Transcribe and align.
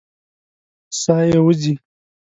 ساه 1.01 1.23
یې 1.29 1.39
وځي. 1.45 1.73